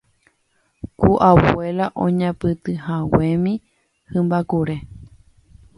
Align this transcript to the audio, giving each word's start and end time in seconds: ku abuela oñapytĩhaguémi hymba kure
ku 0.99 1.11
abuela 1.29 1.85
oñapytĩhaguémi 2.03 3.53
hymba 4.11 4.39
kure 4.49 4.77